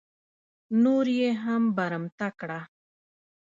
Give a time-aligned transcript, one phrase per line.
[0.83, 2.59] نور یې هم برمته کړه.